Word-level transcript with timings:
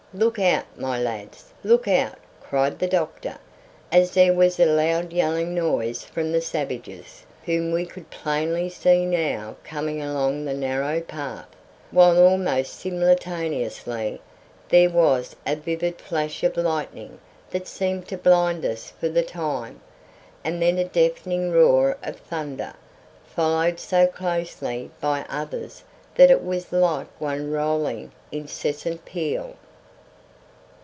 look 0.13 0.37
out, 0.37 0.65
my 0.77 0.99
lads! 0.99 1.53
look 1.63 1.87
out!" 1.87 2.19
cried 2.43 2.77
the 2.79 2.87
doctor, 2.87 3.37
as 3.93 4.11
there 4.11 4.33
was 4.33 4.59
a 4.59 4.65
loud 4.65 5.13
yelling 5.13 5.55
noise 5.55 6.03
from 6.03 6.33
the 6.33 6.41
savages, 6.41 7.23
whom 7.45 7.71
we 7.71 7.85
could 7.85 8.09
plainly 8.09 8.67
see 8.67 9.05
now 9.05 9.55
coming 9.63 10.01
along 10.01 10.43
the 10.43 10.53
narrow 10.53 10.99
path, 10.99 11.47
while 11.91 12.19
almost 12.21 12.77
simultaneously 12.77 14.19
there 14.67 14.89
was 14.89 15.33
a 15.47 15.55
vivid 15.55 15.97
flash 16.01 16.43
of 16.43 16.57
lightning 16.57 17.17
that 17.51 17.65
seemed 17.65 18.05
to 18.05 18.17
blind 18.17 18.65
us 18.65 18.91
for 18.99 19.07
the 19.07 19.23
time, 19.23 19.79
and 20.43 20.61
then 20.61 20.77
a 20.77 20.83
deafening 20.83 21.53
roar 21.53 21.97
of 22.03 22.17
thunder, 22.17 22.73
followed 23.25 23.79
so 23.79 24.05
closely 24.07 24.91
by 24.99 25.23
others 25.29 25.85
that 26.15 26.29
it 26.29 26.43
was 26.43 26.73
like 26.73 27.07
one 27.17 27.49
rolling, 27.49 28.11
incessant 28.29 29.05
peal. 29.05 29.55